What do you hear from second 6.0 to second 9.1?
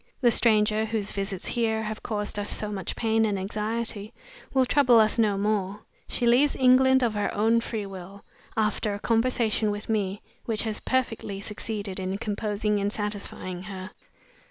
She leaves England of her own free will, after a